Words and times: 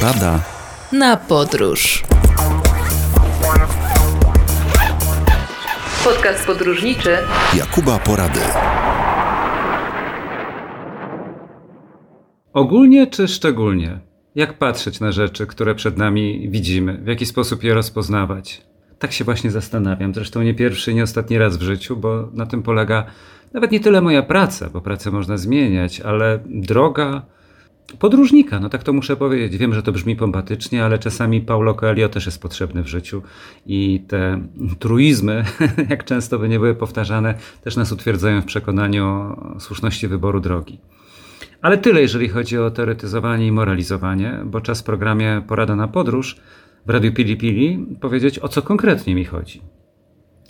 Porada 0.00 0.40
na 0.92 1.16
podróż. 1.16 2.02
Podcast 6.04 6.46
podróżniczy 6.46 7.16
Jakuba 7.56 7.98
Porady. 7.98 8.40
Ogólnie 12.52 13.06
czy 13.06 13.28
szczególnie? 13.28 13.98
Jak 14.34 14.58
patrzeć 14.58 15.00
na 15.00 15.12
rzeczy, 15.12 15.46
które 15.46 15.74
przed 15.74 15.96
nami 15.98 16.48
widzimy? 16.50 16.98
W 16.98 17.06
jaki 17.06 17.26
sposób 17.26 17.64
je 17.64 17.74
rozpoznawać? 17.74 18.62
Tak 18.98 19.12
się 19.12 19.24
właśnie 19.24 19.50
zastanawiam. 19.50 20.14
Zresztą 20.14 20.42
nie 20.42 20.54
pierwszy, 20.54 20.94
nie 20.94 21.02
ostatni 21.02 21.38
raz 21.38 21.56
w 21.56 21.62
życiu, 21.62 21.96
bo 21.96 22.28
na 22.32 22.46
tym 22.46 22.62
polega 22.62 23.04
nawet 23.52 23.70
nie 23.70 23.80
tyle 23.80 24.00
moja 24.00 24.22
praca, 24.22 24.70
bo 24.70 24.80
pracę 24.80 25.10
można 25.10 25.36
zmieniać, 25.36 26.00
ale 26.00 26.38
droga 26.46 27.22
podróżnika, 27.98 28.60
no 28.60 28.68
tak 28.68 28.82
to 28.82 28.92
muszę 28.92 29.16
powiedzieć. 29.16 29.58
Wiem, 29.58 29.74
że 29.74 29.82
to 29.82 29.92
brzmi 29.92 30.16
pompatycznie, 30.16 30.84
ale 30.84 30.98
czasami 30.98 31.40
Paulo 31.40 31.74
Coelho 31.74 32.08
też 32.08 32.26
jest 32.26 32.42
potrzebny 32.42 32.82
w 32.82 32.86
życiu 32.86 33.22
i 33.66 34.04
te 34.08 34.42
truizmy, 34.78 35.44
jak 35.90 36.04
często 36.04 36.38
by 36.38 36.48
nie 36.48 36.58
były 36.58 36.74
powtarzane, 36.74 37.34
też 37.62 37.76
nas 37.76 37.92
utwierdzają 37.92 38.42
w 38.42 38.44
przekonaniu 38.44 39.06
o 39.06 39.60
słuszności 39.60 40.08
wyboru 40.08 40.40
drogi. 40.40 40.78
Ale 41.62 41.78
tyle, 41.78 42.00
jeżeli 42.00 42.28
chodzi 42.28 42.58
o 42.58 42.70
teoretyzowanie 42.70 43.46
i 43.46 43.52
moralizowanie, 43.52 44.40
bo 44.44 44.60
czas 44.60 44.80
w 44.80 44.84
programie 44.84 45.42
Porada 45.48 45.76
na 45.76 45.88
podróż 45.88 46.36
w 46.86 46.90
Radiu 46.90 47.12
Pili 47.12 47.36
Pili 47.36 47.86
powiedzieć, 48.00 48.38
o 48.38 48.48
co 48.48 48.62
konkretnie 48.62 49.14
mi 49.14 49.24
chodzi. 49.24 49.62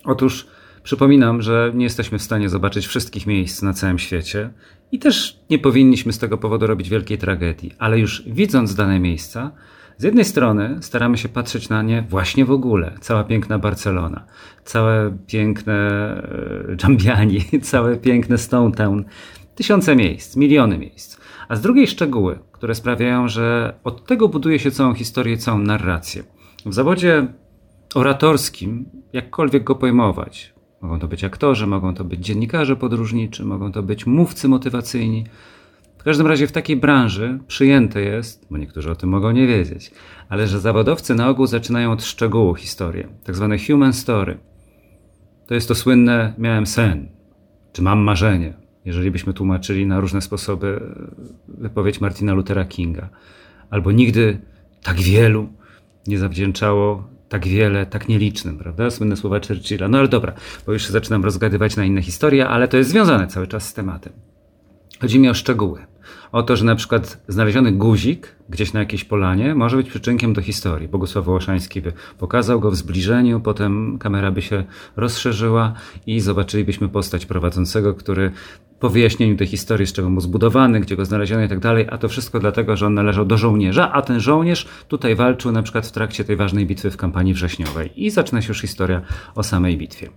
Otóż 0.04 0.46
Przypominam, 0.82 1.42
że 1.42 1.72
nie 1.74 1.84
jesteśmy 1.84 2.18
w 2.18 2.22
stanie 2.22 2.48
zobaczyć 2.48 2.86
wszystkich 2.86 3.26
miejsc 3.26 3.62
na 3.62 3.72
całym 3.72 3.98
świecie 3.98 4.50
i 4.92 4.98
też 4.98 5.40
nie 5.50 5.58
powinniśmy 5.58 6.12
z 6.12 6.18
tego 6.18 6.38
powodu 6.38 6.66
robić 6.66 6.88
wielkiej 6.88 7.18
tragedii, 7.18 7.72
ale 7.78 7.98
już 7.98 8.22
widząc 8.26 8.74
dane 8.74 9.00
miejsca, 9.00 9.52
z 10.00 10.02
jednej 10.02 10.24
strony 10.24 10.78
staramy 10.80 11.18
się 11.18 11.28
patrzeć 11.28 11.68
na 11.68 11.82
nie 11.82 12.02
właśnie 12.02 12.44
w 12.44 12.50
ogóle. 12.50 12.94
Cała 13.00 13.24
piękna 13.24 13.58
Barcelona, 13.58 14.24
całe 14.64 15.18
piękne 15.26 15.76
Dżambiani, 16.76 17.40
całe 17.62 17.96
piękne 17.96 18.38
Stone 18.38 18.74
Town. 18.74 19.04
Tysiące 19.54 19.96
miejsc, 19.96 20.36
miliony 20.36 20.78
miejsc. 20.78 21.20
A 21.48 21.56
z 21.56 21.60
drugiej 21.60 21.86
szczegóły, 21.86 22.38
które 22.52 22.74
sprawiają, 22.74 23.28
że 23.28 23.74
od 23.84 24.06
tego 24.06 24.28
buduje 24.28 24.58
się 24.58 24.70
całą 24.70 24.94
historię, 24.94 25.38
całą 25.38 25.58
narrację. 25.58 26.22
W 26.66 26.74
zawodzie 26.74 27.26
oratorskim, 27.94 28.84
jakkolwiek 29.12 29.64
go 29.64 29.74
pojmować, 29.74 30.54
Mogą 30.80 30.98
to 30.98 31.08
być 31.08 31.24
aktorzy, 31.24 31.66
mogą 31.66 31.94
to 31.94 32.04
być 32.04 32.20
dziennikarze 32.20 32.76
podróżniczy, 32.76 33.44
mogą 33.44 33.72
to 33.72 33.82
być 33.82 34.06
mówcy 34.06 34.48
motywacyjni. 34.48 35.24
W 35.98 36.02
każdym 36.02 36.26
razie 36.26 36.46
w 36.46 36.52
takiej 36.52 36.76
branży 36.76 37.38
przyjęte 37.46 38.00
jest, 38.00 38.46
bo 38.50 38.58
niektórzy 38.58 38.90
o 38.90 38.96
tym 38.96 39.08
mogą 39.10 39.30
nie 39.30 39.46
wiedzieć, 39.46 39.90
ale 40.28 40.46
że 40.46 40.60
zawodowcy 40.60 41.14
na 41.14 41.28
ogół 41.28 41.46
zaczynają 41.46 41.92
od 41.92 42.04
szczegółu 42.04 42.54
historię, 42.54 43.08
tak 43.24 43.36
zwane 43.36 43.56
human 43.58 43.92
story. 43.92 44.38
To 45.46 45.54
jest 45.54 45.68
to 45.68 45.74
słynne 45.74 46.34
miałem 46.38 46.66
sen, 46.66 47.08
czy 47.72 47.82
mam 47.82 47.98
marzenie, 47.98 48.54
jeżeli 48.84 49.10
byśmy 49.10 49.32
tłumaczyli 49.32 49.86
na 49.86 50.00
różne 50.00 50.20
sposoby 50.20 50.94
wypowiedź 51.48 52.00
Martina 52.00 52.34
Luthera 52.34 52.64
Kinga. 52.64 53.08
Albo 53.70 53.92
nigdy 53.92 54.40
tak 54.82 54.96
wielu 54.96 55.48
nie 56.06 56.18
zawdzięczało 56.18 57.09
tak 57.30 57.48
wiele, 57.48 57.86
tak 57.86 58.08
nielicznym, 58.08 58.58
prawda? 58.58 58.90
Słynne 58.90 59.16
słowa 59.16 59.40
Churchilla. 59.48 59.88
No 59.88 59.98
ale 59.98 60.08
dobra, 60.08 60.32
bo 60.66 60.72
już 60.72 60.86
zaczynam 60.86 61.24
rozgadywać 61.24 61.76
na 61.76 61.84
inne 61.84 62.02
historie, 62.02 62.48
ale 62.48 62.68
to 62.68 62.76
jest 62.76 62.90
związane 62.90 63.26
cały 63.26 63.46
czas 63.46 63.68
z 63.68 63.74
tematem. 63.74 64.12
Chodzi 65.00 65.18
mi 65.18 65.28
o 65.28 65.34
szczegóły. 65.34 65.89
O 66.32 66.42
to, 66.42 66.56
że 66.56 66.64
na 66.64 66.74
przykład 66.74 67.22
znaleziony 67.28 67.72
guzik 67.72 68.36
gdzieś 68.48 68.72
na 68.72 68.80
jakiejś 68.80 69.04
polanie 69.04 69.54
może 69.54 69.76
być 69.76 69.88
przyczynkiem 69.88 70.32
do 70.32 70.42
historii. 70.42 70.88
Bogusław 70.88 71.24
Wołoszański 71.24 71.80
by 71.80 71.92
pokazał 72.18 72.60
go 72.60 72.70
w 72.70 72.76
zbliżeniu, 72.76 73.40
potem 73.40 73.98
kamera 73.98 74.30
by 74.30 74.42
się 74.42 74.64
rozszerzyła 74.96 75.72
i 76.06 76.20
zobaczylibyśmy 76.20 76.88
postać 76.88 77.26
prowadzącego, 77.26 77.94
który 77.94 78.30
po 78.80 78.88
wyjaśnieniu 78.88 79.36
tej 79.36 79.46
historii, 79.46 79.86
z 79.86 79.92
czego 79.92 80.10
był 80.10 80.20
zbudowany, 80.20 80.80
gdzie 80.80 80.96
go 80.96 81.04
znaleziono 81.04 81.44
i 81.44 81.48
tak 81.48 81.58
dalej, 81.58 81.86
a 81.90 81.98
to 81.98 82.08
wszystko 82.08 82.40
dlatego, 82.40 82.76
że 82.76 82.86
on 82.86 82.94
należał 82.94 83.24
do 83.24 83.38
żołnierza, 83.38 83.92
a 83.92 84.02
ten 84.02 84.20
żołnierz 84.20 84.66
tutaj 84.88 85.14
walczył 85.14 85.52
na 85.52 85.62
przykład 85.62 85.86
w 85.86 85.92
trakcie 85.92 86.24
tej 86.24 86.36
ważnej 86.36 86.66
bitwy 86.66 86.90
w 86.90 86.96
kampanii 86.96 87.34
wrześniowej. 87.34 88.04
I 88.04 88.10
zaczyna 88.10 88.42
się 88.42 88.48
już 88.48 88.60
historia 88.60 89.00
o 89.34 89.42
samej 89.42 89.78
bitwie. 89.78 90.08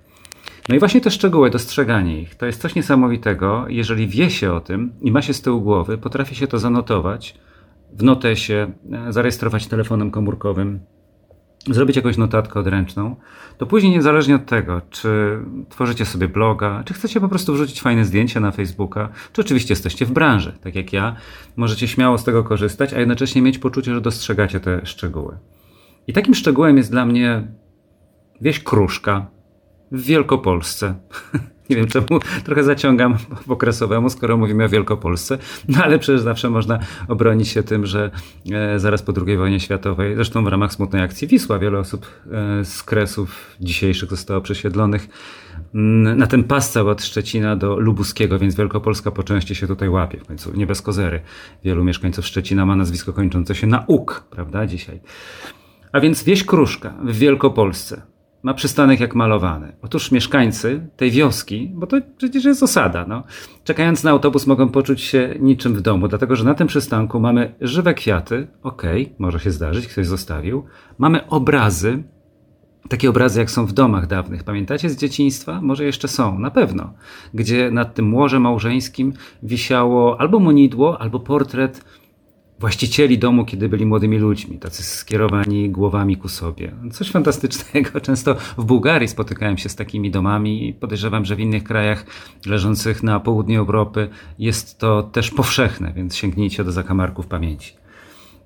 No 0.70 0.76
i 0.76 0.80
właśnie 0.80 1.02
te 1.02 1.12
szczegóły, 1.12 1.50
dostrzeganie 1.50 2.22
ich, 2.22 2.36
to 2.36 2.46
jest 2.46 2.62
coś 2.62 2.76
niesamowitego. 2.76 3.66
Jeżeli 3.68 4.08
wie 4.08 4.30
się 4.30 4.54
o 4.54 4.62
tym 4.62 4.94
i 5.02 5.12
ma 5.12 5.22
się 5.22 5.34
z 5.34 5.42
tyłu 5.42 5.62
głowy, 5.62 5.98
potrafi 5.98 6.36
się 6.36 6.48
to 6.48 6.60
zanotować 6.60 7.36
w 7.94 8.04
notesie, 8.04 8.72
e, 8.92 9.14
zarejestrować 9.14 9.68
telefonem 9.68 10.12
komórkowym, 10.12 10.80
zrobić 11.70 11.96
jakąś 11.96 12.18
notatkę 12.18 12.60
odręczną, 12.60 13.16
to 13.58 13.66
później 13.66 13.92
niezależnie 13.92 14.36
od 14.36 14.46
tego, 14.46 14.82
czy 14.90 15.40
tworzycie 15.70 16.06
sobie 16.06 16.28
bloga, 16.28 16.84
czy 16.86 16.94
chcecie 16.94 17.20
po 17.20 17.30
prostu 17.30 17.54
wrzucić 17.54 17.82
fajne 17.82 18.06
zdjęcia 18.06 18.40
na 18.40 18.52
Facebooka, 18.52 19.10
czy 19.34 19.42
oczywiście 19.42 19.72
jesteście 19.72 20.06
w 20.06 20.12
branży, 20.12 20.54
tak 20.62 20.76
jak 20.76 20.94
ja, 20.94 21.16
możecie 21.56 21.88
śmiało 21.88 22.18
z 22.18 22.24
tego 22.24 22.44
korzystać, 22.44 22.94
a 22.94 23.00
jednocześnie 23.00 23.42
mieć 23.42 23.60
poczucie, 23.60 23.94
że 23.94 24.02
dostrzegacie 24.02 24.60
te 24.60 24.86
szczegóły. 24.86 25.38
I 26.08 26.14
takim 26.14 26.36
szczegółem 26.36 26.78
jest 26.78 26.92
dla 26.92 27.06
mnie 27.06 27.48
wieś 28.42 28.60
Kruszka 28.60 29.33
w 29.94 30.04
Wielkopolsce. 30.04 30.96
Nie 31.70 31.76
wiem, 31.76 31.88
czemu 31.88 32.08
trochę 32.44 32.64
zaciągam 32.64 33.18
po 33.48 33.54
okresowemu, 33.54 34.10
skoro 34.10 34.38
mówimy 34.38 34.66
o 34.66 34.70
Wielkopolsce, 34.70 35.38
no 35.68 35.84
ale 35.84 36.00
przecież 36.00 36.22
zawsze 36.22 36.50
można 36.50 36.80
obronić 37.08 37.48
się 37.48 37.64
tym, 37.64 37.86
że 37.86 38.12
e, 38.52 38.80
zaraz 38.80 39.02
po 39.02 39.14
II 39.28 39.38
wojnie 39.38 39.60
światowej, 39.60 40.16
zresztą 40.16 40.44
w 40.44 40.48
ramach 40.48 40.74
smutnej 40.74 41.02
akcji 41.02 41.28
Wisła, 41.28 41.60
wiele 41.60 41.80
osób 41.80 42.08
e, 42.32 42.66
z 42.66 42.84
kresów 42.84 43.56
dzisiejszych 43.62 44.10
zostało 44.10 44.42
przesiedlonych 44.42 45.08
mm, 45.76 46.18
na 46.18 46.28
ten 46.28 46.44
pas 46.44 46.72
cały 46.72 46.92
od 46.92 47.04
Szczecina 47.04 47.56
do 47.56 47.80
Lubuskiego, 47.80 48.40
więc 48.40 48.56
Wielkopolska 48.56 49.12
po 49.12 49.24
części 49.24 49.56
się 49.56 49.68
tutaj 49.68 49.90
łapie. 49.90 50.20
W 50.20 50.26
końcu 50.26 50.52
nie 50.56 50.68
bez 50.68 50.82
kozery. 50.82 51.22
Wielu 51.64 51.84
mieszkańców 51.84 52.26
Szczecina 52.26 52.66
ma 52.66 52.76
nazwisko 52.76 53.14
kończące 53.14 53.56
się 53.56 53.68
na 53.68 53.84
uk, 53.88 54.28
prawda, 54.30 54.66
dzisiaj. 54.66 55.02
A 55.92 56.00
więc 56.00 56.24
wieś 56.24 56.44
Kruszka 56.44 56.94
w 57.04 57.18
Wielkopolsce 57.18 58.13
ma 58.44 58.54
przystanek 58.54 59.00
jak 59.00 59.16
malowany. 59.16 59.76
Otóż 59.82 60.12
mieszkańcy 60.12 60.88
tej 60.98 61.12
wioski, 61.12 61.72
bo 61.74 61.88
to 61.88 61.98
przecież 62.18 62.46
jest 62.46 62.64
osada, 62.64 63.06
no, 63.08 63.24
czekając 63.64 64.04
na 64.04 64.12
autobus 64.12 64.48
mogą 64.48 64.70
poczuć 64.70 65.02
się 65.02 65.36
niczym 65.40 65.74
w 65.74 65.82
domu, 65.82 66.08
dlatego 66.08 66.36
że 66.36 66.44
na 66.44 66.54
tym 66.54 66.68
przystanku 66.68 67.20
mamy 67.20 67.56
żywe 67.62 67.94
kwiaty, 67.94 68.48
okej, 68.64 69.04
okay, 69.04 69.16
może 69.20 69.40
się 69.40 69.52
zdarzyć, 69.52 69.88
ktoś 69.88 70.08
zostawił, 70.08 70.66
mamy 70.98 71.28
obrazy, 71.28 72.04
takie 72.90 73.10
obrazy 73.10 73.40
jak 73.40 73.52
są 73.52 73.66
w 73.66 73.74
domach 73.74 74.08
dawnych, 74.08 74.44
pamiętacie 74.44 74.90
z 74.90 74.98
dzieciństwa? 74.98 75.62
Może 75.62 75.84
jeszcze 75.84 76.08
są, 76.08 76.40
na 76.40 76.52
pewno, 76.52 76.94
gdzie 77.34 77.72
nad 77.72 77.94
tym 77.94 78.16
łoże 78.16 78.40
małżeńskim 78.40 79.14
wisiało 79.44 80.22
albo 80.22 80.40
monidło, 80.40 81.02
albo 81.02 81.20
portret 81.20 81.86
właścicieli 82.64 83.18
domu, 83.18 83.46
kiedy 83.46 83.70
byli 83.70 83.86
młodymi 83.86 84.18
ludźmi, 84.18 84.60
tacy 84.60 84.84
skierowani 84.84 85.70
głowami 85.70 86.18
ku 86.18 86.28
sobie. 86.28 86.72
Coś 86.92 87.12
fantastycznego. 87.12 88.00
Często 88.08 88.36
w 88.58 88.66
Bułgarii 88.66 89.08
spotykałem 89.08 89.58
się 89.58 89.70
z 89.70 89.76
takimi 89.76 90.12
domami 90.12 90.70
i 90.70 90.74
podejrzewam, 90.74 91.26
że 91.26 91.36
w 91.36 91.40
innych 91.40 91.64
krajach 91.64 92.06
leżących 92.46 93.04
na 93.04 93.20
południu 93.20 93.60
Europy 93.60 94.10
jest 94.40 94.80
to 94.80 95.04
też 95.04 95.32
powszechne, 95.32 95.94
więc 95.96 96.16
sięgnijcie 96.16 96.64
do 96.64 96.72
zakamarków 96.72 97.28
pamięci. 97.28 97.74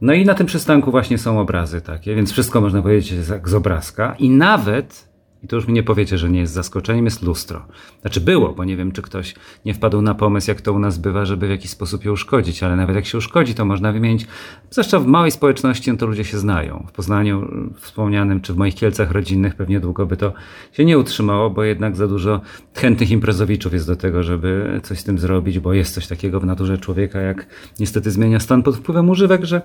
No 0.01 0.13
i 0.13 0.25
na 0.25 0.33
tym 0.33 0.47
przystanku 0.47 0.91
właśnie 0.91 1.17
są 1.17 1.39
obrazy 1.39 1.81
takie, 1.81 2.15
więc 2.15 2.31
wszystko 2.31 2.61
można 2.61 2.81
powiedzieć 2.81 3.25
z 3.25 3.53
obrazka 3.53 4.15
i 4.19 4.29
nawet 4.29 5.09
i 5.43 5.47
to 5.47 5.55
już 5.55 5.67
mi 5.67 5.73
nie 5.73 5.83
powiecie, 5.83 6.17
że 6.17 6.29
nie 6.29 6.39
jest 6.39 6.53
zaskoczeniem, 6.53 7.05
jest 7.05 7.21
lustro. 7.21 7.65
Znaczy 8.01 8.21
było, 8.21 8.53
bo 8.53 8.63
nie 8.63 8.77
wiem, 8.77 8.91
czy 8.91 9.01
ktoś 9.01 9.35
nie 9.65 9.73
wpadł 9.73 10.01
na 10.01 10.15
pomysł, 10.15 10.51
jak 10.51 10.61
to 10.61 10.73
u 10.73 10.79
nas 10.79 10.97
bywa, 10.97 11.25
żeby 11.25 11.47
w 11.47 11.49
jakiś 11.49 11.71
sposób 11.71 12.05
je 12.05 12.11
uszkodzić, 12.11 12.63
ale 12.63 12.75
nawet 12.75 12.95
jak 12.95 13.05
się 13.05 13.17
uszkodzi, 13.17 13.53
to 13.53 13.65
można 13.65 13.91
wymienić. 13.91 14.27
Zwłaszcza 14.69 14.99
w 14.99 15.05
małej 15.05 15.31
społeczności, 15.31 15.91
no 15.91 15.97
to 15.97 16.05
ludzie 16.05 16.23
się 16.23 16.37
znają. 16.37 16.85
W 16.87 16.91
Poznaniu 16.91 17.47
wspomnianym, 17.79 18.41
czy 18.41 18.53
w 18.53 18.57
moich 18.57 18.75
Kielcach 18.75 19.11
rodzinnych 19.11 19.55
pewnie 19.55 19.79
długo 19.79 20.05
by 20.05 20.17
to 20.17 20.33
się 20.71 20.85
nie 20.85 20.97
utrzymało, 20.97 21.49
bo 21.49 21.63
jednak 21.63 21.95
za 21.95 22.07
dużo 22.07 22.41
chętnych 22.75 23.11
imprezowiczów 23.11 23.73
jest 23.73 23.87
do 23.87 23.95
tego, 23.95 24.23
żeby 24.23 24.79
coś 24.83 24.99
z 24.99 25.03
tym 25.03 25.19
zrobić, 25.19 25.59
bo 25.59 25.73
jest 25.73 25.93
coś 25.93 26.07
takiego 26.07 26.39
w 26.39 26.45
naturze 26.45 26.77
człowieka, 26.77 27.19
jak 27.19 27.47
niestety 27.79 28.11
zmienia 28.11 28.39
stan 28.39 28.63
pod 28.63 28.77
wpływem 28.77 29.09
używek, 29.09 29.43
że, 29.45 29.61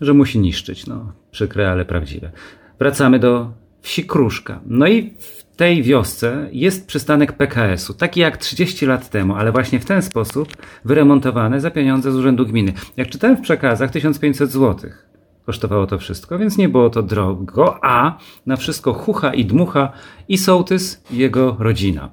że 0.00 0.14
musi 0.14 0.38
niszczyć. 0.38 0.86
No, 0.86 1.12
przykre, 1.30 1.70
ale 1.70 1.84
prawdziwe. 1.84 2.30
Wracamy 2.78 3.18
do 3.18 3.63
wsi 3.84 4.04
Kruszka. 4.04 4.60
No 4.66 4.86
i 4.86 5.14
w 5.18 5.56
tej 5.56 5.82
wiosce 5.82 6.48
jest 6.52 6.86
przystanek 6.86 7.32
PKS-u, 7.32 7.94
taki 7.94 8.20
jak 8.20 8.36
30 8.36 8.86
lat 8.86 9.10
temu, 9.10 9.34
ale 9.34 9.52
właśnie 9.52 9.80
w 9.80 9.84
ten 9.84 10.02
sposób 10.02 10.48
wyremontowany 10.84 11.60
za 11.60 11.70
pieniądze 11.70 12.12
z 12.12 12.16
Urzędu 12.16 12.46
Gminy. 12.46 12.72
Jak 12.96 13.08
czytałem 13.08 13.36
w 13.36 13.40
przekazach, 13.40 13.90
1500 13.90 14.50
zł 14.50 14.90
kosztowało 15.46 15.86
to 15.86 15.98
wszystko, 15.98 16.38
więc 16.38 16.58
nie 16.58 16.68
było 16.68 16.90
to 16.90 17.02
drogo, 17.02 17.78
a 17.84 18.18
na 18.46 18.56
wszystko 18.56 18.92
chucha 18.92 19.34
i 19.34 19.44
dmucha 19.44 19.92
i 20.28 20.38
sołtys 20.38 21.02
i 21.10 21.16
jego 21.16 21.56
rodzina. 21.58 22.10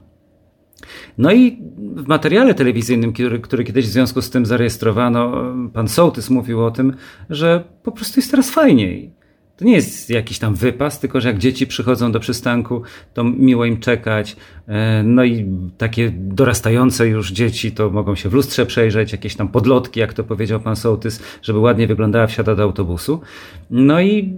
No 1.18 1.32
i 1.32 1.58
w 1.80 2.08
materiale 2.08 2.54
telewizyjnym, 2.54 3.14
który, 3.14 3.40
który 3.40 3.64
kiedyś 3.64 3.86
w 3.86 3.92
związku 3.92 4.22
z 4.22 4.30
tym 4.30 4.46
zarejestrowano, 4.46 5.44
pan 5.74 5.88
Sołtys 5.88 6.30
mówił 6.30 6.66
o 6.66 6.72
tym, 6.72 6.94
że 7.30 7.64
po 7.84 7.92
prostu 7.92 8.20
jest 8.20 8.32
teraz 8.32 8.52
fajniej. 8.52 9.21
To 9.62 9.66
nie 9.66 9.74
jest 9.74 10.10
jakiś 10.10 10.40
tam 10.40 10.56
wypas, 10.56 11.00
tylko 11.00 11.22
że 11.22 11.28
jak 11.28 11.38
dzieci 11.38 11.68
przychodzą 11.68 12.12
do 12.12 12.20
przystanku, 12.20 12.82
to 13.14 13.24
miło 13.24 13.66
im 13.66 13.80
czekać. 13.80 14.36
E, 14.68 15.04
no 15.04 15.24
i 15.24 15.46
takie 15.78 16.12
dorastające 16.16 17.08
już 17.08 17.32
dzieci 17.32 17.72
to 17.72 17.90
mogą 17.90 18.16
się 18.16 18.30
w 18.30 18.34
lustrze 18.34 18.66
przejrzeć, 18.66 19.12
jakieś 19.12 19.36
tam 19.36 19.48
podlotki, 19.48 20.00
jak 20.00 20.14
to 20.14 20.24
powiedział 20.24 20.60
pan 20.60 20.76
Sołtys, 20.76 21.24
żeby 21.42 21.60
ładnie 21.60 21.88
wyglądała 21.88 22.28
wsiada 22.28 22.56
do 22.56 22.64
autobusu. 22.64 23.22
No 23.70 24.02
i 24.02 24.34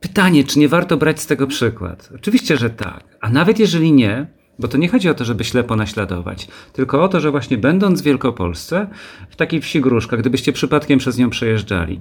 pytanie, 0.00 0.44
czy 0.44 0.58
nie 0.58 0.68
warto 0.68 0.96
brać 0.96 1.20
z 1.20 1.26
tego 1.26 1.46
przykład? 1.46 2.10
Oczywiście, 2.14 2.56
że 2.56 2.70
tak. 2.70 3.04
A 3.20 3.30
nawet 3.30 3.58
jeżeli 3.58 3.92
nie, 3.92 4.26
bo 4.58 4.68
to 4.68 4.78
nie 4.78 4.88
chodzi 4.88 5.08
o 5.08 5.14
to, 5.14 5.24
żeby 5.24 5.44
ślepo 5.44 5.76
naśladować, 5.76 6.48
tylko 6.72 7.04
o 7.04 7.08
to, 7.08 7.20
że 7.20 7.30
właśnie 7.30 7.58
będąc 7.58 8.00
w 8.00 8.04
Wielkopolsce, 8.04 8.86
w 9.30 9.36
takiej 9.36 9.60
wsi 9.60 9.80
Gruszka, 9.80 10.16
gdybyście 10.16 10.52
przypadkiem 10.52 10.98
przez 10.98 11.18
nią 11.18 11.30
przejeżdżali, 11.30 12.00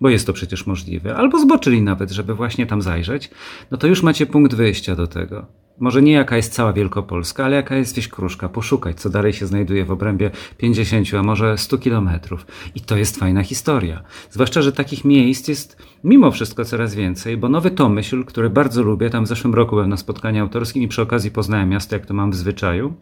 bo 0.00 0.08
jest 0.08 0.26
to 0.26 0.32
przecież 0.32 0.66
możliwe, 0.66 1.16
albo 1.16 1.40
zboczyli 1.40 1.82
nawet, 1.82 2.10
żeby 2.10 2.34
właśnie 2.34 2.66
tam 2.66 2.82
zajrzeć, 2.82 3.30
no 3.70 3.78
to 3.78 3.86
już 3.86 4.02
macie 4.02 4.26
punkt 4.26 4.54
wyjścia 4.54 4.96
do 4.96 5.06
tego. 5.06 5.46
Może 5.80 6.02
nie 6.02 6.12
jaka 6.12 6.36
jest 6.36 6.52
cała 6.52 6.72
Wielkopolska, 6.72 7.44
ale 7.44 7.56
jaka 7.56 7.76
jest 7.76 7.96
wieś 7.96 8.08
Kruszka, 8.08 8.48
poszukać, 8.48 9.00
co 9.00 9.10
dalej 9.10 9.32
się 9.32 9.46
znajduje 9.46 9.84
w 9.84 9.90
obrębie 9.90 10.30
50, 10.58 11.14
a 11.18 11.22
może 11.22 11.58
100 11.58 11.78
kilometrów. 11.78 12.46
I 12.74 12.80
to 12.80 12.96
jest 12.96 13.18
fajna 13.18 13.42
historia. 13.42 14.02
Zwłaszcza, 14.30 14.62
że 14.62 14.72
takich 14.72 15.04
miejsc 15.04 15.48
jest 15.48 15.76
mimo 16.04 16.30
wszystko 16.30 16.64
coraz 16.64 16.94
więcej, 16.94 17.36
bo 17.36 17.48
Nowy 17.48 17.70
Tomyśl, 17.70 18.24
który 18.24 18.50
bardzo 18.50 18.82
lubię, 18.82 19.10
tam 19.10 19.24
w 19.24 19.28
zeszłym 19.28 19.54
roku 19.54 19.70
byłem 19.70 19.90
na 19.90 19.96
spotkaniu 19.96 20.42
autorskim 20.42 20.82
i 20.82 20.88
przy 20.88 21.02
okazji 21.02 21.30
poznałem 21.30 21.68
miasto, 21.68 21.96
jak 21.96 22.06
to 22.06 22.14
mam 22.14 22.30
w 22.30 22.36
zwyczaju, 22.36 22.94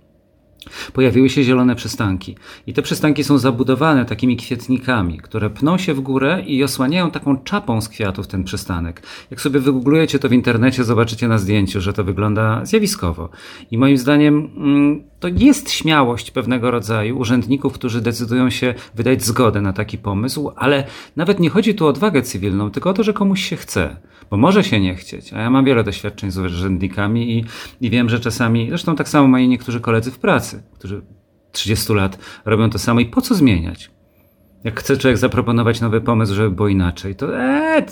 pojawiły 0.92 1.30
się 1.30 1.42
zielone 1.42 1.74
przystanki. 1.74 2.36
I 2.66 2.72
te 2.72 2.82
przystanki 2.82 3.24
są 3.24 3.38
zabudowane 3.38 4.04
takimi 4.04 4.36
kwietnikami, 4.36 5.18
które 5.18 5.50
pną 5.50 5.78
się 5.78 5.94
w 5.94 6.00
górę 6.00 6.42
i 6.46 6.64
osłaniają 6.64 7.10
taką 7.10 7.36
czapą 7.36 7.80
z 7.80 7.88
kwiatów 7.88 8.26
ten 8.26 8.44
przystanek. 8.44 9.02
Jak 9.30 9.40
sobie 9.40 9.60
wygooglujecie 9.60 10.18
to 10.18 10.28
w 10.28 10.32
internecie, 10.32 10.84
zobaczycie 10.84 11.28
na 11.28 11.38
zdjęciu, 11.38 11.80
że 11.80 11.92
to 11.92 12.04
wygląda 12.04 12.64
zjawiskowo. 12.64 13.28
I 13.70 13.78
moim 13.78 13.98
zdaniem 13.98 14.50
mm, 14.56 15.02
to 15.20 15.28
jest 15.28 15.70
śmiałość 15.70 16.30
pewnego 16.30 16.70
rodzaju 16.70 17.18
urzędników, 17.18 17.72
którzy 17.72 18.00
decydują 18.00 18.50
się 18.50 18.74
wydać 18.94 19.24
zgodę 19.24 19.60
na 19.60 19.72
taki 19.72 19.98
pomysł, 19.98 20.50
ale 20.56 20.84
nawet 21.16 21.40
nie 21.40 21.50
chodzi 21.50 21.74
tu 21.74 21.86
o 21.86 21.88
odwagę 21.88 22.22
cywilną, 22.22 22.70
tylko 22.70 22.90
o 22.90 22.92
to, 22.92 23.02
że 23.02 23.12
komuś 23.12 23.44
się 23.44 23.56
chce. 23.56 23.96
Bo 24.30 24.36
może 24.36 24.64
się 24.64 24.80
nie 24.80 24.94
chcieć, 24.94 25.32
a 25.32 25.40
ja 25.40 25.50
mam 25.50 25.64
wiele 25.64 25.84
doświadczeń 25.84 26.30
z 26.30 26.38
urzędnikami 26.38 27.38
i, 27.38 27.44
i 27.80 27.90
wiem, 27.90 28.08
że 28.08 28.20
czasami, 28.20 28.68
zresztą 28.68 28.96
tak 28.96 29.08
samo 29.08 29.28
mają 29.28 29.48
niektórzy 29.48 29.80
koledzy 29.80 30.10
w 30.10 30.18
pracy, 30.18 30.62
którzy 30.74 31.02
30 31.52 31.92
lat 31.92 32.18
robią 32.44 32.70
to 32.70 32.78
samo 32.78 33.00
i 33.00 33.06
po 33.06 33.20
co 33.20 33.34
zmieniać? 33.34 33.90
Jak 34.64 34.81
chce 34.81 34.96
człowiek 34.96 35.19
zaproponować 35.19 35.81
nowy 35.81 36.00
pomysł, 36.00 36.34
żeby 36.34 36.50
było 36.50 36.69
inaczej, 36.69 37.14
to 37.14 37.38
eee, 37.40 37.82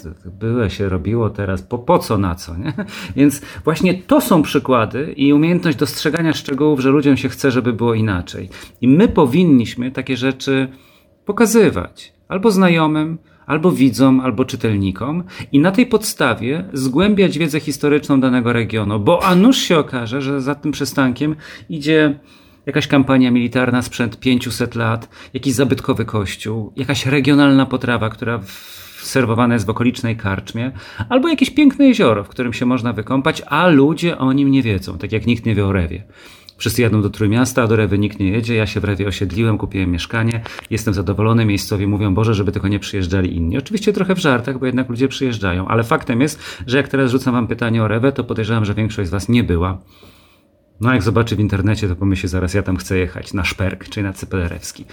to 0.41 0.69
się 0.69 0.89
robiło 0.89 1.31
teraz, 1.31 1.63
po, 1.63 1.79
po 1.79 1.99
co, 1.99 2.19
na 2.19 2.35
co, 2.35 2.57
nie? 2.57 2.73
Więc 3.17 3.43
właśnie 3.65 3.95
to 3.95 4.21
są 4.21 4.43
przykłady 4.43 5.13
i 5.17 5.33
umiejętność 5.33 5.79
dostrzegania 5.79 6.33
szczegółów, 6.33 6.81
że 6.81 6.91
ludziom 6.91 7.17
się 7.17 7.29
chce, 7.29 7.51
żeby 7.51 7.73
było 7.73 7.95
inaczej. 7.95 8.49
I 8.81 8.89
my 8.89 9.09
powinniśmy 9.09 9.91
takie 9.91 10.17
rzeczy 10.17 10.69
pokazywać 11.25 12.13
albo 12.29 12.51
znajomym, 12.51 13.19
albo 13.47 13.73
widzom, 13.73 14.21
albo 14.21 14.45
czytelnikom 14.45 15.25
i 15.53 15.59
na 15.59 15.73
tej 15.73 15.87
podstawie 15.87 16.65
zgłębiać 16.73 17.39
wiedzę 17.39 17.61
historyczną 17.61 18.21
danego 18.21 18.53
regionu, 18.53 19.01
bo 19.01 19.25
a 19.25 19.35
nuż 19.35 19.57
się 19.57 19.79
okaże, 19.79 20.23
że 20.23 20.41
za 20.41 20.55
tym 20.55 20.73
przystankiem 20.73 21.37
idzie 21.69 22.19
jakaś 22.67 22.87
kampania 22.87 23.31
militarna 23.31 23.83
sprzed 23.83 24.21
500 24.21 24.75
lat, 24.75 25.09
jakiś 25.35 25.55
zabytkowy 25.55 26.05
kościół, 26.05 26.73
jakaś 26.77 27.07
regionalna 27.07 27.67
potrawa, 27.67 28.09
która 28.09 28.41
serwowana 29.03 29.55
jest 29.55 29.67
w 29.67 29.71
okolicznej 29.71 30.17
karczmie, 30.17 30.73
albo 31.09 31.29
jakieś 31.29 31.51
piękne 31.51 31.87
jezioro, 31.87 32.25
w 32.25 32.29
którym 32.29 32.53
się 32.53 32.67
można 32.67 32.93
wykąpać, 32.93 33.43
a 33.47 33.67
ludzie 33.67 34.19
o 34.19 34.33
nim 34.33 34.51
nie 34.51 34.63
wiedzą, 34.63 34.99
tak 34.99 35.13
jak 35.13 35.27
nikt 35.27 35.47
nie 35.47 35.55
wie 35.55 35.67
o 35.67 35.73
rewie. 35.73 36.05
Wszyscy 36.59 36.83
jadą 36.83 37.03
do 37.03 37.11
Trójmiasta, 37.11 37.63
a 37.63 37.67
do 37.67 37.77
Rewy 37.77 37.99
nikt 37.99 38.21
nie 38.21 38.31
jedzie. 38.31 38.55
Ja 38.55 38.67
się 38.67 38.81
w 38.81 38.85
Rewie 38.85 39.07
osiedliłem, 39.07 39.59
kupiłem 39.59 39.91
mieszkanie, 39.91 40.41
jestem 40.71 40.95
zadowolony. 40.95 41.45
Miejscowi 41.45 41.87
mówią, 41.87 42.15
Boże, 42.15 42.35
żeby 42.35 42.53
tylko 42.53 42.69
nie 42.69 42.79
przyjeżdżali 42.79 43.37
inni. 43.37 43.59
Oczywiście 43.59 43.93
trochę 43.93 44.15
w 44.15 44.19
żartach, 44.19 44.59
bo 44.59 44.67
jednak 44.67 44.89
ludzie 44.89 45.09
przyjeżdżają, 45.09 45.69
ale 45.69 45.85
faktem 45.85 46.21
jest, 46.21 46.63
że 46.67 46.77
jak 46.77 46.89
teraz 46.89 47.11
rzucam 47.11 47.35
wam 47.35 47.47
pytanie 47.47 47.83
o 47.83 47.89
Rewę, 47.89 48.13
to 48.13 48.25
podejrzewam, 48.25 48.65
że 48.65 48.75
większość 48.75 49.09
z 49.09 49.13
was 49.13 49.29
nie 49.29 49.45
była. 49.45 49.79
No 50.81 50.93
jak 50.93 51.03
zobaczy 51.03 51.37
w 51.37 51.41
internecie, 51.41 51.89
to 51.89 51.97
pomyśli 51.97 52.29
zaraz, 52.29 52.55
ja 52.55 52.63
tam 52.63 52.77
chcę 52.77 52.99
jechać 52.99 53.35
na 53.35 53.45
Szperk, 53.45 53.89
czy 53.89 54.03
na 54.03 54.13
Cypelerewski. 54.13 54.85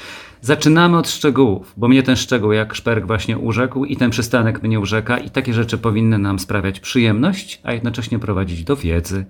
Zaczynamy 0.42 0.98
od 0.98 1.10
szczegółów, 1.10 1.74
bo 1.78 1.88
mnie 1.88 2.04
ten 2.04 2.16
szczegół 2.16 2.52
jak 2.52 2.76
Szperk 2.76 3.06
właśnie 3.06 3.38
urzekł 3.38 3.86
i 3.86 3.98
ten 3.98 4.10
przystanek 4.12 4.64
mnie 4.64 4.80
urzeka 4.80 5.18
i 5.18 5.30
takie 5.30 5.54
rzeczy 5.54 5.78
powinny 5.78 6.18
nam 6.18 6.40
sprawiać 6.40 6.80
przyjemność, 6.80 7.62
a 7.64 7.74
jednocześnie 7.74 8.20
prowadzić 8.20 8.64
do 8.64 8.76
wiedzy. 8.76 9.26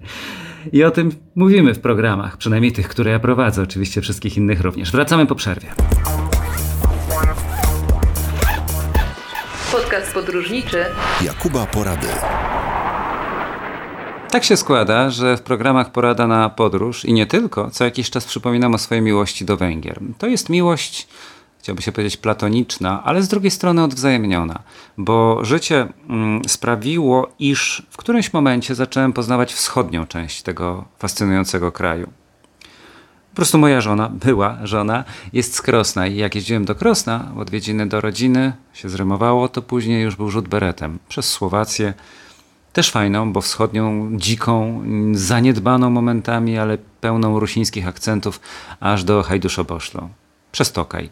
I 0.71 0.83
o 0.83 0.91
tym 0.91 1.11
mówimy 1.35 1.73
w 1.73 1.79
programach, 1.79 2.37
przynajmniej 2.37 2.71
tych, 2.71 2.87
które 2.87 3.11
ja 3.11 3.19
prowadzę, 3.19 3.61
oczywiście 3.61 4.01
wszystkich 4.01 4.37
innych 4.37 4.61
również. 4.61 4.91
Wracamy 4.91 5.25
po 5.25 5.35
przerwie. 5.35 5.67
Podcast 9.71 10.13
podróżniczy 10.13 10.85
Jakuba 11.21 11.65
Porady. 11.65 12.07
Tak 14.33 14.43
się 14.43 14.57
składa, 14.57 15.09
że 15.09 15.37
w 15.37 15.41
programach 15.41 15.91
Porada 15.91 16.27
na 16.27 16.49
podróż 16.49 17.05
i 17.05 17.13
nie 17.13 17.25
tylko, 17.25 17.71
co 17.71 17.83
jakiś 17.83 18.09
czas 18.09 18.25
przypominam 18.25 18.75
o 18.75 18.77
swojej 18.77 19.03
miłości 19.03 19.45
do 19.45 19.57
Węgier. 19.57 19.99
To 20.17 20.27
jest 20.27 20.49
miłość, 20.49 21.07
chciałby 21.59 21.81
się 21.81 21.91
powiedzieć, 21.91 22.17
platoniczna, 22.17 23.03
ale 23.03 23.23
z 23.23 23.27
drugiej 23.27 23.51
strony 23.51 23.83
odwzajemniona, 23.83 24.59
bo 24.97 25.45
życie 25.45 25.87
mm, 26.09 26.41
sprawiło, 26.47 27.31
iż 27.39 27.83
w 27.89 27.97
którymś 27.97 28.33
momencie 28.33 28.75
zacząłem 28.75 29.13
poznawać 29.13 29.53
wschodnią 29.53 30.07
część 30.07 30.41
tego 30.41 30.85
fascynującego 30.99 31.71
kraju. 31.71 32.07
Po 33.29 33.35
prostu 33.35 33.57
moja 33.57 33.81
żona, 33.81 34.09
była 34.25 34.57
żona, 34.63 35.03
jest 35.33 35.55
z 35.55 35.61
Krosna 35.61 36.07
i 36.07 36.15
jak 36.15 36.35
jeździłem 36.35 36.65
do 36.65 36.75
Krosna 36.75 37.31
w 37.35 37.39
odwiedziny 37.39 37.87
do 37.87 38.01
rodziny, 38.01 38.53
się 38.73 38.89
zrymowało, 38.89 39.49
to 39.49 39.61
później 39.61 40.03
już 40.03 40.15
był 40.15 40.29
rzut 40.29 40.47
beretem 40.47 40.99
przez 41.07 41.29
Słowację, 41.29 41.93
też 42.73 42.91
fajną, 42.91 43.33
bo 43.33 43.41
wschodnią, 43.41 44.09
dziką, 44.17 44.83
zaniedbaną 45.11 45.89
momentami, 45.89 46.57
ale 46.57 46.77
pełną 47.01 47.39
rusińskich 47.39 47.87
akcentów, 47.87 48.39
aż 48.79 49.03
do 49.03 49.23
Hajduszoboszlo. 49.23 50.09
Przez 50.51 50.71
Tokaj. 50.71 51.09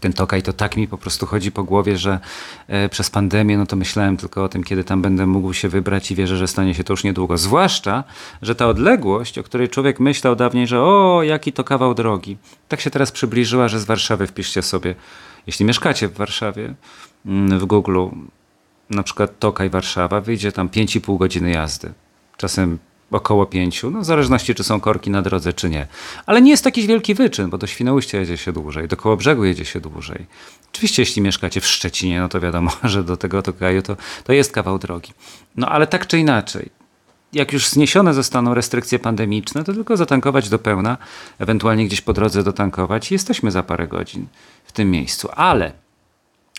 Ten 0.00 0.12
Tokaj 0.12 0.42
to 0.42 0.52
tak 0.52 0.76
mi 0.76 0.88
po 0.88 0.98
prostu 0.98 1.26
chodzi 1.26 1.52
po 1.52 1.64
głowie, 1.64 1.98
że 1.98 2.20
e, 2.68 2.88
przez 2.88 3.10
pandemię 3.10 3.58
no 3.58 3.66
to 3.66 3.76
myślałem 3.76 4.16
tylko 4.16 4.44
o 4.44 4.48
tym, 4.48 4.64
kiedy 4.64 4.84
tam 4.84 5.02
będę 5.02 5.26
mógł 5.26 5.52
się 5.52 5.68
wybrać 5.68 6.10
i 6.10 6.14
wierzę, 6.14 6.36
że 6.36 6.48
stanie 6.48 6.74
się 6.74 6.84
to 6.84 6.92
już 6.92 7.04
niedługo. 7.04 7.38
Zwłaszcza, 7.38 8.04
że 8.42 8.54
ta 8.54 8.66
odległość, 8.66 9.38
o 9.38 9.42
której 9.42 9.68
człowiek 9.68 10.00
myślał 10.00 10.36
dawniej, 10.36 10.66
że 10.66 10.82
o, 10.82 11.22
jaki 11.22 11.52
to 11.52 11.64
kawał 11.64 11.94
drogi, 11.94 12.36
tak 12.68 12.80
się 12.80 12.90
teraz 12.90 13.12
przybliżyła, 13.12 13.68
że 13.68 13.80
z 13.80 13.84
Warszawy 13.84 14.26
wpiszcie 14.26 14.62
sobie, 14.62 14.94
jeśli 15.46 15.64
mieszkacie 15.64 16.08
w 16.08 16.14
Warszawie, 16.14 16.74
mm, 17.26 17.58
w 17.58 17.64
Google 17.64 18.06
na 18.90 19.02
przykład 19.02 19.38
Tokaj 19.38 19.70
Warszawa, 19.70 20.20
wyjdzie 20.20 20.52
tam 20.52 20.68
5,5 20.68 21.18
godziny 21.18 21.50
jazdy. 21.50 21.92
Czasem 22.36 22.78
około 23.10 23.46
5, 23.46 23.82
no 23.92 24.00
w 24.00 24.04
zależności 24.04 24.54
czy 24.54 24.64
są 24.64 24.80
korki 24.80 25.10
na 25.10 25.22
drodze, 25.22 25.52
czy 25.52 25.70
nie. 25.70 25.86
Ale 26.26 26.42
nie 26.42 26.50
jest 26.50 26.64
jakiś 26.64 26.86
wielki 26.86 27.14
wyczyn, 27.14 27.50
bo 27.50 27.58
do 27.58 27.66
Świnoujścia 27.66 28.18
jedzie 28.18 28.36
się 28.36 28.52
dłużej, 28.52 28.88
do 28.88 28.96
Kołobrzegu 28.96 29.44
jedzie 29.44 29.64
się 29.64 29.80
dłużej. 29.80 30.26
Oczywiście 30.72 31.02
jeśli 31.02 31.22
mieszkacie 31.22 31.60
w 31.60 31.66
Szczecinie, 31.66 32.20
no 32.20 32.28
to 32.28 32.40
wiadomo, 32.40 32.70
że 32.84 33.04
do 33.04 33.16
tego 33.16 33.42
Tokaju 33.42 33.82
to, 33.82 33.96
to 34.24 34.32
jest 34.32 34.52
kawał 34.52 34.78
drogi. 34.78 35.12
No 35.56 35.68
ale 35.68 35.86
tak 35.86 36.06
czy 36.06 36.18
inaczej, 36.18 36.70
jak 37.32 37.52
już 37.52 37.68
zniesione 37.68 38.14
zostaną 38.14 38.54
restrykcje 38.54 38.98
pandemiczne, 38.98 39.64
to 39.64 39.72
tylko 39.72 39.96
zatankować 39.96 40.48
do 40.48 40.58
pełna, 40.58 40.98
ewentualnie 41.38 41.86
gdzieś 41.86 42.00
po 42.00 42.12
drodze 42.12 42.42
dotankować 42.42 43.10
i 43.10 43.14
jesteśmy 43.14 43.50
za 43.50 43.62
parę 43.62 43.88
godzin 43.88 44.26
w 44.64 44.72
tym 44.72 44.90
miejscu. 44.90 45.28
Ale 45.34 45.72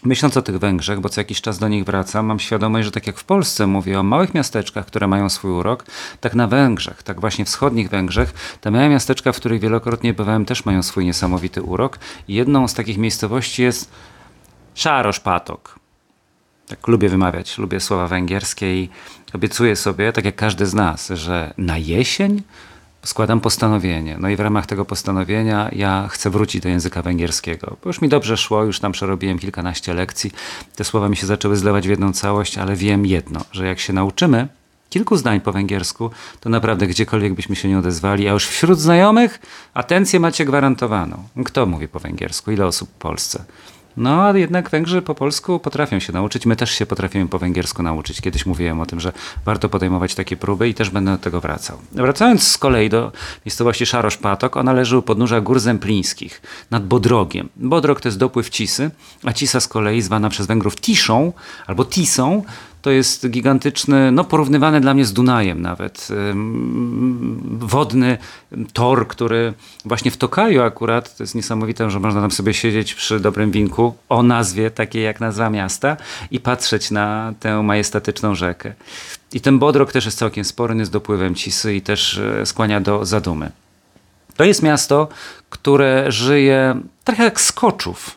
Myśląc 0.03 0.37
o 0.37 0.41
tych 0.41 0.57
Węgrzech, 0.59 0.99
bo 0.99 1.09
co 1.09 1.21
jakiś 1.21 1.41
czas 1.41 1.59
do 1.59 1.67
nich 1.67 1.85
wracam, 1.85 2.25
mam 2.25 2.39
świadomość, 2.39 2.85
że 2.85 2.91
tak 2.91 3.07
jak 3.07 3.17
w 3.17 3.23
Polsce 3.23 3.67
mówię 3.67 3.99
o 3.99 4.03
małych 4.03 4.33
miasteczkach, 4.33 4.85
które 4.85 5.07
mają 5.07 5.29
swój 5.29 5.51
urok, 5.51 5.85
tak 6.21 6.35
na 6.35 6.47
Węgrzech, 6.47 7.03
tak 7.03 7.19
właśnie 7.19 7.45
wschodnich 7.45 7.89
Węgrzech, 7.89 8.57
te 8.61 8.71
małe 8.71 8.89
miasteczka, 8.89 9.31
w 9.31 9.35
których 9.35 9.61
wielokrotnie 9.61 10.13
bywałem, 10.13 10.45
też 10.45 10.65
mają 10.65 10.83
swój 10.83 11.05
niesamowity 11.05 11.61
urok. 11.61 11.99
I 12.27 12.33
jedną 12.33 12.67
z 12.67 12.73
takich 12.73 12.97
miejscowości 12.97 13.63
jest 13.63 13.91
Szaroszpatok. 14.75 15.79
Tak 16.67 16.87
lubię 16.87 17.09
wymawiać, 17.09 17.57
lubię 17.57 17.79
słowa 17.79 18.07
węgierskie 18.07 18.83
i 18.83 18.89
obiecuję 19.33 19.75
sobie, 19.75 20.13
tak 20.13 20.25
jak 20.25 20.35
każdy 20.35 20.65
z 20.65 20.73
nas, 20.73 21.09
że 21.09 21.53
na 21.57 21.77
jesień 21.77 22.41
składam 23.07 23.41
postanowienie. 23.41 24.17
No 24.19 24.29
i 24.29 24.35
w 24.35 24.39
ramach 24.39 24.65
tego 24.65 24.85
postanowienia 24.85 25.69
ja 25.71 26.07
chcę 26.11 26.29
wrócić 26.29 26.61
do 26.63 26.69
języka 26.69 27.01
węgierskiego. 27.01 27.77
Bo 27.83 27.89
już 27.89 28.01
mi 28.01 28.09
dobrze 28.09 28.37
szło, 28.37 28.63
już 28.63 28.79
tam 28.79 28.91
przerobiłem 28.91 29.39
kilkanaście 29.39 29.93
lekcji. 29.93 30.31
Te 30.75 30.83
słowa 30.83 31.09
mi 31.09 31.17
się 31.17 31.27
zaczęły 31.27 31.57
zlewać 31.57 31.87
w 31.87 31.89
jedną 31.89 32.13
całość, 32.13 32.57
ale 32.57 32.75
wiem 32.75 33.05
jedno, 33.05 33.41
że 33.51 33.67
jak 33.67 33.79
się 33.79 33.93
nauczymy, 33.93 34.47
kilku 34.89 35.17
zdań 35.17 35.41
po 35.41 35.51
węgiersku, 35.51 36.11
to 36.39 36.49
naprawdę 36.49 36.87
gdziekolwiek 36.87 37.33
byśmy 37.33 37.55
się 37.55 37.69
nie 37.69 37.79
odezwali, 37.79 38.27
a 38.27 38.31
już 38.31 38.47
wśród 38.47 38.79
znajomych 38.79 39.39
atencję 39.73 40.19
macie 40.19 40.45
gwarantowaną. 40.45 41.23
Kto 41.45 41.65
mówi 41.65 41.87
po 41.87 41.99
węgiersku? 41.99 42.51
Ile 42.51 42.65
osób 42.65 42.89
w 42.89 42.93
Polsce? 42.93 43.43
No, 43.97 44.23
ale 44.23 44.39
jednak 44.39 44.69
Węgrzy 44.69 45.01
po 45.01 45.15
polsku 45.15 45.59
potrafią 45.59 45.99
się 45.99 46.13
nauczyć. 46.13 46.45
My 46.45 46.55
też 46.55 46.71
się 46.71 46.85
potrafimy 46.85 47.27
po 47.27 47.39
węgiersku 47.39 47.83
nauczyć. 47.83 48.21
Kiedyś 48.21 48.45
mówiłem 48.45 48.79
o 48.79 48.85
tym, 48.85 48.99
że 48.99 49.13
warto 49.45 49.69
podejmować 49.69 50.15
takie 50.15 50.37
próby 50.37 50.69
i 50.69 50.73
też 50.73 50.89
będę 50.89 51.11
do 51.11 51.17
tego 51.17 51.41
wracał. 51.41 51.77
Wracając 51.91 52.47
z 52.47 52.57
kolei 52.57 52.89
do 52.89 53.11
miejscowości 53.45 53.85
Szarosz-Patok, 53.85 54.59
ona 54.59 54.73
leży 54.73 54.97
u 54.97 55.01
podnóża 55.01 55.41
Gór 55.41 55.59
Zemplińskich, 55.59 56.41
nad 56.71 56.87
Bodrogiem. 56.87 57.49
Bodrog 57.55 58.01
to 58.01 58.07
jest 58.07 58.17
dopływ 58.17 58.49
Cisy, 58.49 58.91
a 59.23 59.33
Cisa 59.33 59.59
z 59.59 59.67
kolei 59.67 60.01
zwana 60.01 60.29
przez 60.29 60.47
Węgrów 60.47 60.75
Tiszą 60.75 61.33
albo 61.67 61.85
Tisą, 61.85 62.43
to 62.81 62.91
jest 62.91 63.29
gigantyczny, 63.29 64.11
no 64.11 64.23
porównywany 64.23 64.81
dla 64.81 64.93
mnie 64.93 65.05
z 65.05 65.13
Dunajem 65.13 65.61
nawet, 65.61 66.07
wodny 67.59 68.17
tor, 68.73 69.07
który 69.07 69.53
właśnie 69.85 70.11
w 70.11 70.17
Tokaju 70.17 70.61
akurat, 70.61 71.17
to 71.17 71.23
jest 71.23 71.35
niesamowite, 71.35 71.91
że 71.91 71.99
można 71.99 72.21
tam 72.21 72.31
sobie 72.31 72.53
siedzieć 72.53 72.93
przy 72.93 73.19
dobrym 73.19 73.51
winku 73.51 73.95
o 74.09 74.23
nazwie 74.23 74.71
takiej 74.71 75.03
jak 75.03 75.19
nazwa 75.19 75.49
miasta 75.49 75.97
i 76.31 76.39
patrzeć 76.39 76.91
na 76.91 77.33
tę 77.39 77.63
majestatyczną 77.63 78.35
rzekę. 78.35 78.73
I 79.33 79.41
ten 79.41 79.59
Bodrog 79.59 79.91
też 79.91 80.05
jest 80.05 80.17
całkiem 80.17 80.45
spory, 80.45 80.75
jest 80.75 80.91
dopływem 80.91 81.35
Cisy 81.35 81.75
i 81.75 81.81
też 81.81 82.17
e, 82.17 82.45
skłania 82.45 82.81
do 82.81 83.05
zadumy. 83.05 83.51
To 84.35 84.43
jest 84.43 84.63
miasto, 84.63 85.07
które 85.49 86.11
żyje 86.11 86.81
trochę 87.03 87.23
jak 87.23 87.41
Skoczów, 87.41 88.16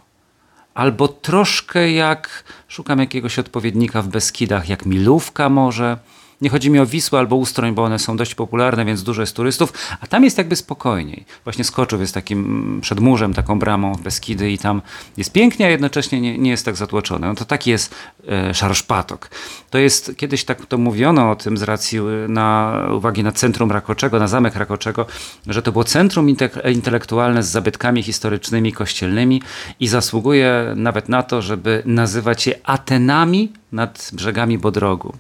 albo 0.81 1.09
troszkę 1.09 1.93
jak, 1.93 2.45
szukam 2.69 2.99
jakiegoś 2.99 3.39
odpowiednika 3.39 4.03
w 4.03 4.09
Beskidach, 4.09 4.69
jak 4.69 4.87
Milówka 4.87 5.49
może, 5.49 5.99
nie 6.41 6.51
chodzi 6.51 6.71
mi 6.71 6.79
o 6.79 6.87
Wisłę 6.87 7.19
albo 7.19 7.37
Ustroń, 7.37 7.75
bo 7.75 7.85
one 7.85 7.99
są 7.99 8.17
dość 8.17 8.35
popularne, 8.35 8.85
więc 8.85 9.03
dużo 9.03 9.23
jest 9.23 9.37
turystów, 9.37 9.73
a 10.01 10.07
tam 10.07 10.25
jest 10.25 10.39
jakby 10.39 10.57
spokojniej. 10.57 11.25
Właśnie 11.45 11.65
Skoczów 11.65 12.01
jest 12.01 12.15
takim 12.15 12.39
mm, 12.39 12.81
przedmurzem, 12.81 13.35
taką 13.35 13.59
bramą 13.59 13.95
w 13.95 14.03
Beskidy 14.03 14.51
i 14.51 14.59
tam 14.59 14.83
jest 15.17 15.33
pięknie, 15.33 15.67
a 15.67 15.69
jednocześnie 15.69 16.21
nie, 16.21 16.39
nie 16.39 16.51
jest 16.51 16.65
tak 16.65 16.77
zatłoczone. 16.77 17.27
No 17.27 17.35
to 17.35 17.45
taki 17.45 17.71
jest 17.71 17.95
e, 18.29 18.55
Szarszpatok. 18.55 19.31
To 19.71 19.79
jest, 19.79 20.13
kiedyś 20.17 20.45
tak 20.45 20.67
to 20.67 20.79
mówiono 20.79 21.31
o 21.31 21.37
tym 21.37 21.57
z 21.57 21.63
racji 21.63 21.99
e, 21.99 22.03
na 22.29 22.79
uwagi 22.95 23.23
na 23.23 23.33
centrum 23.33 23.73
Rakoczego, 23.73 24.19
na 24.19 24.29
zamek 24.29 24.57
Rakoczego, 24.57 25.07
że 25.47 25.63
to 25.63 25.73
było 25.73 25.85
centrum 25.85 26.29
intelektualne 26.73 27.43
z 27.43 27.49
zabytkami 27.49 28.03
historycznymi, 28.03 28.73
kościelnymi 28.73 29.43
i 29.81 29.89
zasługuje 29.89 30.73
nawet 30.77 31.09
na 31.09 31.23
to, 31.23 31.43
żeby 31.43 31.83
nazywać 31.87 32.47
je 32.47 32.55
Atenami 32.65 33.53
nad 33.73 34.11
brzegami 34.13 34.59
Bodrogu. 34.59 35.15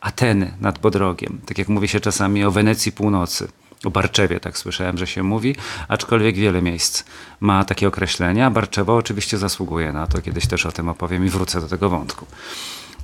Ateny 0.00 0.52
nad 0.60 0.78
Bodrogiem. 0.78 1.40
Tak 1.46 1.58
jak 1.58 1.68
mówi 1.68 1.88
się 1.88 2.00
czasami 2.00 2.44
o 2.44 2.50
Wenecji 2.50 2.92
Północy. 2.92 3.48
O 3.84 3.90
Barczewie, 3.90 4.40
tak 4.40 4.58
słyszałem, 4.58 4.98
że 4.98 5.06
się 5.06 5.22
mówi, 5.22 5.56
aczkolwiek 5.88 6.36
wiele 6.36 6.62
miejsc 6.62 7.04
ma 7.40 7.64
takie 7.64 7.88
określenia. 7.88 8.50
Barczewo 8.50 8.96
oczywiście 8.96 9.38
zasługuje 9.38 9.92
na 9.92 10.06
to, 10.06 10.22
kiedyś 10.22 10.46
też 10.46 10.66
o 10.66 10.72
tym 10.72 10.88
opowiem 10.88 11.26
i 11.26 11.28
wrócę 11.28 11.60
do 11.60 11.68
tego 11.68 11.88
wątku. 11.88 12.26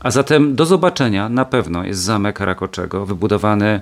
A 0.00 0.10
zatem 0.10 0.56
do 0.56 0.66
zobaczenia 0.66 1.28
na 1.28 1.44
pewno 1.44 1.84
jest 1.84 2.00
zamek 2.00 2.40
Rakoczego, 2.40 3.06
wybudowany 3.06 3.80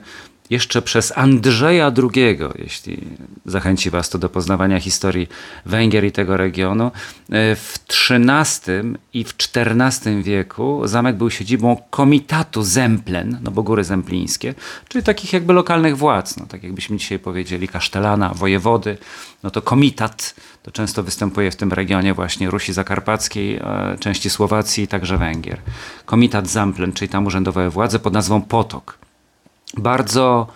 jeszcze 0.53 0.83
przez 0.83 1.19
Andrzeja 1.19 1.93
II, 1.99 2.39
jeśli 2.59 2.99
zachęci 3.47 3.91
Was 3.91 4.11
to 4.11 4.19
do 4.19 4.29
poznawania 4.29 4.81
historii 4.81 5.29
Węgier 5.67 6.05
i 6.05 6.13
tego 6.13 6.37
regionu. 6.37 6.91
E, 7.31 7.57
w 7.57 7.79
XIII 8.11 8.95
i 9.15 9.25
w 9.25 9.35
XIV 9.57 10.23
wieku 10.23 10.83
zamek 10.85 11.17
był 11.17 11.31
siedzibą 11.31 11.77
komitatu 11.91 12.63
Zemplen, 12.63 13.39
no 13.43 13.51
bo 13.51 13.63
góry 13.63 13.85
zemplińskie, 13.85 14.55
czyli 14.89 15.05
takich 15.05 15.33
jakby 15.33 15.53
lokalnych 15.53 15.97
władz, 15.97 16.37
no 16.37 16.47
tak 16.47 16.63
jakbyśmy 16.63 16.97
dzisiaj 16.97 17.19
powiedzieli 17.19 17.69
kasztelana, 17.69 18.35
wojewody, 18.35 18.99
no 19.43 19.51
to 19.51 19.63
komitat 19.63 20.35
to 20.63 20.71
często 20.71 21.03
występuje 21.03 21.51
w 21.51 21.57
tym 21.57 21.73
regionie 21.73 22.15
właśnie 22.15 22.51
Rusi 22.51 22.73
Zakarpackiej, 22.73 23.57
e, 23.57 23.97
części 24.01 24.31
Słowacji 24.31 24.85
i 24.85 24.89
także 24.89 25.19
Węgier. 25.19 25.59
Komitat 26.07 26.49
Zemplen, 26.49 26.93
czyli 26.93 27.09
tam 27.09 27.27
urzędowe 27.27 27.71
władze 27.71 27.99
pod 27.99 28.13
nazwą 28.13 28.43
Potok. 28.43 29.02
Bardzo 29.77 30.47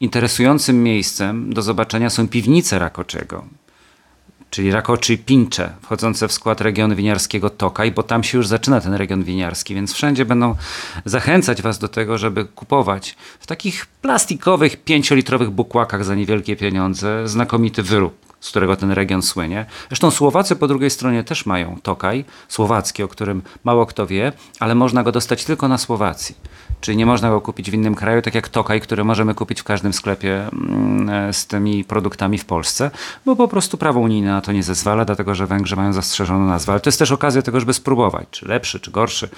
interesującym 0.00 0.82
miejscem 0.82 1.52
do 1.54 1.62
zobaczenia 1.62 2.10
są 2.10 2.28
piwnice 2.28 2.78
Rakoczego, 2.78 3.44
czyli 4.50 4.70
Rakoczy 4.70 5.18
Pincze, 5.18 5.72
wchodzące 5.82 6.28
w 6.28 6.32
skład 6.32 6.60
regionu 6.60 6.96
winiarskiego 6.96 7.50
Tokaj, 7.50 7.92
bo 7.92 8.02
tam 8.02 8.24
się 8.24 8.38
już 8.38 8.46
zaczyna 8.46 8.80
ten 8.80 8.94
region 8.94 9.24
winiarski, 9.24 9.74
więc 9.74 9.92
wszędzie 9.92 10.24
będą 10.24 10.54
zachęcać 11.04 11.62
Was 11.62 11.78
do 11.78 11.88
tego, 11.88 12.18
żeby 12.18 12.44
kupować 12.44 13.16
w 13.40 13.46
takich 13.46 13.86
plastikowych, 13.86 14.84
pięciolitrowych 14.84 15.50
bukłakach 15.50 16.04
za 16.04 16.14
niewielkie 16.14 16.56
pieniądze 16.56 17.28
znakomity 17.28 17.82
wyrób 17.82 18.26
z 18.40 18.50
którego 18.50 18.76
ten 18.76 18.90
region 18.90 19.22
słynie. 19.22 19.66
Zresztą 19.88 20.10
Słowacy 20.10 20.56
po 20.56 20.68
drugiej 20.68 20.90
stronie 20.90 21.24
też 21.24 21.46
mają 21.46 21.78
Tokaj, 21.82 22.24
słowacki, 22.48 23.02
o 23.02 23.08
którym 23.08 23.42
mało 23.64 23.86
kto 23.86 24.06
wie, 24.06 24.32
ale 24.60 24.74
można 24.74 25.02
go 25.02 25.12
dostać 25.12 25.44
tylko 25.44 25.68
na 25.68 25.78
Słowacji. 25.78 26.34
Czyli 26.86 26.98
nie 26.98 27.06
można 27.06 27.30
go 27.30 27.40
kupić 27.40 27.70
w 27.70 27.74
innym 27.74 27.94
kraju, 27.94 28.22
tak 28.22 28.34
jak 28.34 28.48
Tokaj, 28.48 28.80
który 28.80 29.04
możemy 29.04 29.34
kupić 29.34 29.60
w 29.60 29.64
każdym 29.64 29.92
sklepie 29.92 30.48
mm, 30.52 31.32
z 31.32 31.46
tymi 31.46 31.84
produktami 31.84 32.38
w 32.38 32.44
Polsce, 32.44 32.90
bo 33.24 33.36
po 33.36 33.48
prostu 33.48 33.78
prawo 33.78 34.00
unijne 34.00 34.30
na 34.30 34.40
to 34.40 34.52
nie 34.52 34.62
zezwala, 34.62 35.04
dlatego 35.04 35.34
że 35.34 35.46
Węgrzy 35.46 35.76
mają 35.76 35.92
zastrzeżoną 35.92 36.46
nazwę. 36.46 36.72
Ale 36.72 36.80
to 36.80 36.88
jest 36.88 36.98
też 36.98 37.12
okazja 37.12 37.42
tego, 37.42 37.60
żeby 37.60 37.74
spróbować, 37.74 38.26
czy 38.30 38.48
lepszy, 38.48 38.80
czy 38.80 38.90
gorszy. 38.90 39.28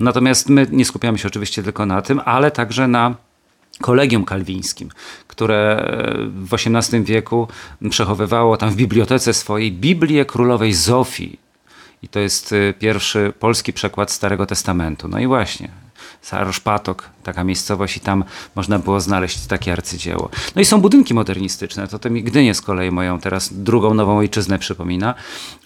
Natomiast 0.00 0.48
my 0.48 0.66
nie 0.70 0.84
skupiamy 0.84 1.18
się 1.18 1.28
oczywiście 1.28 1.62
tylko 1.62 1.86
na 1.86 2.02
tym, 2.02 2.20
ale 2.24 2.50
także 2.50 2.88
na 2.88 3.14
kolegium 3.80 4.24
kalwińskim, 4.24 4.88
które 5.26 5.90
w 6.28 6.54
XVIII 6.54 7.04
wieku 7.04 7.48
przechowywało 7.90 8.56
tam 8.56 8.70
w 8.70 8.76
bibliotece 8.76 9.34
swojej 9.34 9.72
Biblię 9.72 10.24
Królowej 10.24 10.72
Zofii. 10.72 11.38
I 12.02 12.08
to 12.08 12.20
jest 12.20 12.52
y, 12.52 12.74
pierwszy 12.78 13.32
polski 13.38 13.72
przekład 13.72 14.10
Starego 14.10 14.46
Testamentu. 14.46 15.08
No 15.08 15.18
i 15.18 15.26
właśnie, 15.26 15.68
Saroszpatok, 16.22 17.10
taka 17.22 17.44
miejscowość 17.44 17.96
i 17.96 18.00
tam 18.00 18.24
można 18.54 18.78
było 18.78 19.00
znaleźć 19.00 19.46
takie 19.46 19.72
arcydzieło. 19.72 20.30
No 20.56 20.62
i 20.62 20.64
są 20.64 20.80
budynki 20.80 21.14
modernistyczne, 21.14 21.88
to, 21.88 21.98
to 21.98 22.10
mi 22.10 22.22
Gdynię 22.22 22.54
z 22.54 22.60
kolei 22.60 22.90
moją 22.90 23.20
teraz 23.20 23.52
drugą 23.52 23.94
nową 23.94 24.18
ojczyznę 24.18 24.58
przypomina. 24.58 25.14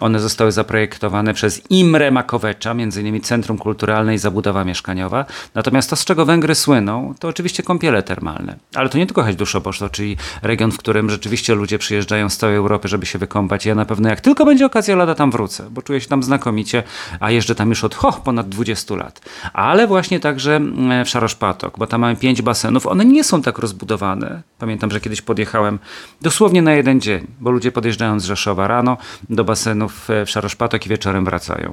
One 0.01 0.21
zostały 0.21 0.53
zaprojektowane 0.53 1.35
przez 1.35 1.71
Imre 1.71 2.11
Makowecza, 2.11 2.75
między 2.75 3.01
innymi 3.01 3.21
Centrum 3.21 3.59
Kulturalne 3.59 4.15
i 4.15 4.19
Zabudowa 4.19 4.65
Mieszkaniowa. 4.65 5.25
Natomiast 5.55 5.91
to, 5.91 5.97
z 5.97 6.05
czego 6.05 6.25
Węgry 6.27 6.55
słyną, 6.55 7.15
to 7.19 7.29
oczywiście 7.29 7.63
kąpiele 7.63 8.03
termalne. 8.03 8.57
Ale 8.75 8.89
to 8.89 8.99
nie 8.99 9.07
tylko 9.07 9.23
Hajduszobosz, 9.23 9.83
czyli 9.93 10.17
region, 10.43 10.73
w 10.73 10.79
którym 10.79 11.11
rzeczywiście 11.11 11.55
ludzie 11.55 11.79
przyjeżdżają 11.79 12.29
z 12.29 12.37
całej 12.37 12.57
Europy, 12.57 12.89
żeby 12.89 13.07
się 13.07 13.19
wykąpać. 13.19 13.67
Ja 13.67 13.75
na 13.75 13.85
pewno 13.85 14.09
jak 14.09 14.21
tylko 14.21 14.45
będzie 14.45 14.67
okazja, 14.67 14.97
lada 14.97 15.15
tam 15.15 15.31
wrócę, 15.31 15.71
bo 15.71 15.83
czuję 15.83 16.01
się 16.01 16.09
tam 16.09 16.23
znakomicie, 16.23 16.83
a 17.21 17.31
jeżdżę 17.31 17.55
tam 17.55 17.69
już 17.69 17.85
od 17.85 17.95
ho, 17.95 18.13
ponad 18.25 18.49
20 18.49 18.95
lat. 18.95 19.21
Ale 19.53 19.87
właśnie 19.87 20.21
także 20.21 20.42
mm, 20.51 21.05
w 21.05 21.09
Szaroszpatok 21.09 21.79
bo 21.79 21.87
tam 21.87 22.01
mamy 22.01 22.17
pięć 22.17 22.43
basenów. 22.43 22.87
One 22.87 23.05
nie 23.05 23.25
są 23.25 23.43
tak 23.43 23.59
rozbudowane. 23.59 24.43
Pamiętam, 24.59 24.91
że 24.91 25.01
kiedyś 25.01 25.23
podjechałem 25.23 25.79
dosłownie 26.21 26.63
na 26.63 26.73
jeden 26.73 27.01
dzień, 27.01 27.27
bo 27.41 27.51
ludzie 27.51 27.73
podjeżdżają 27.73 28.21
z 28.21 28.25
Rzeszowa 28.25 28.69
rano 28.69 28.97
do 29.31 29.45
basenów 29.45 30.09
w 30.25 30.31
Szaroszpatok 30.31 30.87
i 30.87 30.89
wieczorem 30.89 31.25
wracają. 31.25 31.73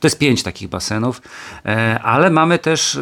To 0.00 0.06
jest 0.06 0.18
pięć 0.18 0.42
takich 0.42 0.68
basenów, 0.68 1.22
e, 1.66 2.00
ale 2.02 2.30
mamy 2.30 2.58
też 2.58 2.98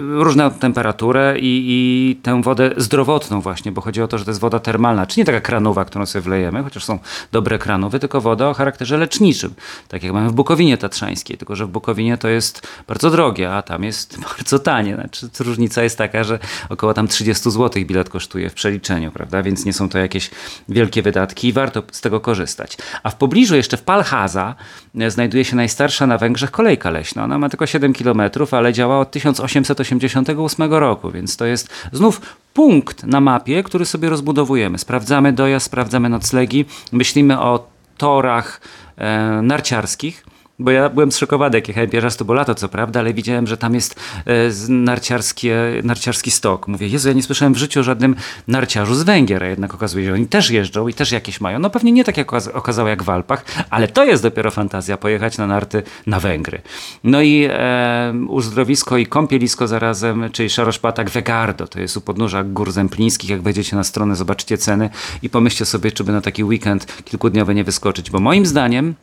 różną 0.00 0.50
temperaturę 0.50 1.38
i, 1.38 1.64
i, 1.66 2.16
tę 2.16 2.42
wodę 2.42 2.70
zdrowotną 2.76 3.40
właśnie, 3.40 3.72
bo 3.72 3.80
chodzi 3.80 4.02
o 4.02 4.08
to, 4.08 4.18
że 4.18 4.24
to 4.24 4.30
jest 4.30 4.40
woda 4.40 4.58
termalna, 4.58 5.06
czy 5.06 5.20
nie 5.20 5.24
taka 5.24 5.40
kranowa, 5.40 5.84
którą 5.84 6.06
sobie 6.06 6.22
wlejemy, 6.22 6.62
chociaż 6.62 6.84
są 6.84 6.98
dobre 7.32 7.58
kranowy, 7.58 7.98
tylko 7.98 8.20
woda 8.20 8.48
o 8.48 8.54
charakterze 8.54 8.96
leczniczym, 8.96 9.54
tak 9.88 10.02
jak 10.02 10.12
mamy 10.12 10.28
w 10.28 10.32
Bukowinie 10.32 10.78
Tatrzańskiej, 10.78 11.38
tylko 11.38 11.56
że 11.56 11.66
w 11.66 11.68
Bukowinie 11.68 12.18
to 12.18 12.28
jest 12.28 12.68
bardzo 12.86 13.10
drogie, 13.10 13.54
a 13.54 13.62
tam 13.62 13.84
jest 13.84 14.18
bardzo 14.36 14.58
tanie. 14.58 14.94
Znaczy, 14.94 15.28
różnica 15.40 15.82
jest 15.82 15.98
taka, 15.98 16.24
że 16.24 16.38
około 16.68 16.94
tam 16.94 17.08
30 17.08 17.50
zł 17.50 17.84
bilet 17.84 18.08
kosztuje 18.08 18.50
w 18.50 18.54
przeliczeniu, 18.54 19.10
prawda, 19.10 19.42
więc 19.42 19.64
nie 19.64 19.72
są 19.72 19.88
to 19.88 19.98
jakieś 19.98 20.30
wielkie 20.68 21.02
wydatki 21.02 21.48
i 21.48 21.52
warto 21.52 21.82
z 21.92 22.00
tego 22.00 22.20
korzystać. 22.20 22.76
A 23.02 23.10
w 23.10 23.16
pobliżu 23.16 23.56
jeszcze 23.56 23.76
w 23.76 23.82
Palhaza 23.82 24.54
e, 24.98 25.10
znajduje 25.10 25.44
się 25.44 25.56
najstarsza 25.66 26.06
na 26.06 26.18
Węgrzech 26.18 26.50
kolejka 26.50 26.90
leśna. 26.90 27.24
Ona 27.24 27.38
ma 27.38 27.48
tylko 27.48 27.66
7 27.66 27.92
km, 27.92 28.20
ale 28.50 28.72
działa 28.72 29.00
od 29.00 29.10
1888 29.10 30.72
roku, 30.72 31.10
więc 31.10 31.36
to 31.36 31.44
jest 31.46 31.68
znów 31.92 32.20
punkt 32.54 33.04
na 33.04 33.20
mapie, 33.20 33.62
który 33.62 33.84
sobie 33.84 34.08
rozbudowujemy. 34.08 34.78
Sprawdzamy 34.78 35.32
dojazd, 35.32 35.66
sprawdzamy 35.66 36.08
noclegi, 36.08 36.64
myślimy 36.92 37.40
o 37.40 37.66
torach 37.96 38.60
e, 38.96 39.42
narciarskich 39.42 40.26
Bo 40.58 40.70
ja 40.70 40.88
byłem 40.88 41.12
zszokowany, 41.12 41.56
jak 41.56 41.68
jechałem 41.68 41.90
pierwszy 41.90 42.04
raz, 42.04 42.16
to 42.16 42.24
było 42.24 42.34
lato, 42.34 42.54
co 42.54 42.68
prawda, 42.68 43.00
ale 43.00 43.14
widziałem, 43.14 43.46
że 43.46 43.56
tam 43.56 43.74
jest 43.74 43.94
e, 44.26 44.32
narciarskie, 44.68 45.56
narciarski 45.84 46.30
stok. 46.30 46.68
Mówię, 46.68 46.88
Jezu, 46.88 47.08
ja 47.08 47.14
nie 47.14 47.22
słyszałem 47.22 47.54
w 47.54 47.56
życiu 47.56 47.80
o 47.80 47.82
żadnym 47.82 48.16
narciarzu 48.48 48.94
z 48.94 49.02
Węgier, 49.02 49.44
a 49.44 49.46
jednak 49.46 49.74
okazuje 49.74 50.04
się, 50.04 50.10
że 50.10 50.14
oni 50.14 50.26
też 50.26 50.50
jeżdżą 50.50 50.88
i 50.88 50.94
też 50.94 51.12
jakieś 51.12 51.40
mają. 51.40 51.58
No 51.58 51.70
pewnie 51.70 51.92
nie 51.92 52.04
tak 52.04 52.16
jak 52.16 52.32
okaz- 52.32 52.50
okazało 52.54 52.88
jak 52.88 53.02
w 53.02 53.10
Alpach, 53.10 53.44
ale 53.70 53.88
to 53.88 54.04
jest 54.04 54.22
dopiero 54.22 54.50
fantazja, 54.50 54.96
pojechać 54.96 55.38
na 55.38 55.46
narty 55.46 55.82
na 56.06 56.20
Węgry. 56.20 56.62
No 57.04 57.22
i 57.22 57.48
e, 57.50 58.14
uzdrowisko 58.28 58.96
i 58.96 59.06
kąpielisko 59.06 59.68
zarazem, 59.68 60.28
czyli 60.32 60.50
Szaroszpatak 60.50 61.10
Wegardo, 61.10 61.66
to 61.66 61.80
jest 61.80 61.96
u 61.96 62.00
podnóża 62.00 62.44
Gór 62.44 62.72
Zemplińskich. 62.72 63.30
Jak 63.30 63.42
wejdziecie 63.42 63.76
na 63.76 63.84
stronę, 63.84 64.16
zobaczycie 64.16 64.58
ceny 64.58 64.90
i 65.22 65.30
pomyślcie 65.30 65.64
sobie, 65.64 65.92
czy 65.92 66.04
by 66.04 66.12
na 66.12 66.20
taki 66.20 66.44
weekend 66.44 67.02
kilkudniowy 67.04 67.54
nie 67.54 67.64
wyskoczyć, 67.64 68.10
bo 68.10 68.20
moim 68.20 68.46
zdaniem 68.46 68.94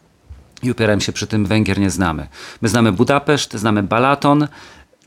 i 0.63 0.72
upieram 0.72 1.01
się 1.01 1.13
przy 1.13 1.27
tym, 1.27 1.46
Węgier 1.46 1.79
nie 1.79 1.89
znamy. 1.89 2.27
My 2.62 2.70
znamy 2.70 2.91
Budapeszt, 2.91 3.53
znamy 3.53 3.84
Balaton. 3.84 4.48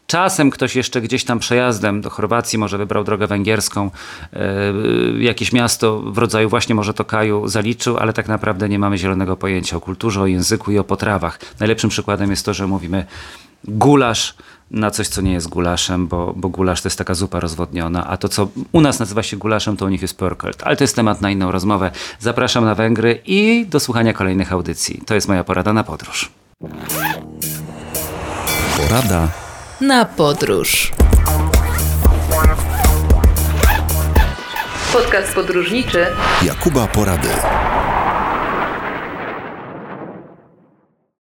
Czasem 0.06 0.50
ktoś 0.50 0.76
jeszcze 0.76 1.00
gdzieś 1.00 1.24
tam 1.24 1.38
przejazdem 1.38 2.00
do 2.00 2.10
Chorwacji 2.10 2.58
może 2.58 2.78
wybrał 2.78 3.04
drogę 3.04 3.26
węgierską, 3.26 3.90
e, 4.32 4.40
jakieś 5.18 5.52
miasto 5.52 6.00
w 6.00 6.18
rodzaju 6.18 6.48
właśnie 6.48 6.74
może 6.74 6.94
Tokaju 6.94 7.48
zaliczył, 7.48 7.96
ale 7.96 8.12
tak 8.12 8.28
naprawdę 8.28 8.68
nie 8.68 8.78
mamy 8.78 8.98
zielonego 8.98 9.36
pojęcia 9.36 9.76
o 9.76 9.80
kulturze, 9.80 10.20
o 10.20 10.26
języku 10.26 10.72
i 10.72 10.78
o 10.78 10.84
potrawach. 10.84 11.38
Najlepszym 11.60 11.90
przykładem 11.90 12.30
jest 12.30 12.44
to, 12.44 12.54
że 12.54 12.66
mówimy 12.66 13.06
gulasz 13.64 14.34
na 14.70 14.90
coś, 14.90 15.08
co 15.08 15.20
nie 15.20 15.32
jest 15.32 15.48
gulaszem, 15.48 16.06
bo, 16.06 16.32
bo 16.36 16.48
gulasz 16.48 16.82
to 16.82 16.86
jest 16.86 16.98
taka 16.98 17.14
zupa 17.14 17.40
rozwodniona, 17.40 18.06
a 18.06 18.16
to, 18.16 18.28
co 18.28 18.48
u 18.72 18.80
nas 18.80 18.98
nazywa 18.98 19.22
się 19.22 19.36
gulaszem, 19.36 19.76
to 19.76 19.84
u 19.84 19.88
nich 19.88 20.02
jest 20.02 20.18
pörkelt. 20.18 20.62
Ale 20.62 20.76
to 20.76 20.84
jest 20.84 20.96
temat 20.96 21.20
na 21.20 21.30
inną 21.30 21.52
rozmowę. 21.52 21.90
Zapraszam 22.20 22.64
na 22.64 22.74
Węgry 22.74 23.20
i 23.26 23.66
do 23.68 23.80
słuchania 23.80 24.12
kolejnych 24.12 24.52
audycji. 24.52 25.02
To 25.06 25.14
jest 25.14 25.28
moja 25.28 25.44
porada 25.44 25.72
na 25.72 25.84
podróż. 25.84 26.30
Porada 28.76 29.28
Na 29.80 30.04
podróż. 30.04 30.92
Podcast 34.92 35.34
podróżniczy 35.34 36.06
Jakuba 36.42 36.86
Porady. 36.86 37.28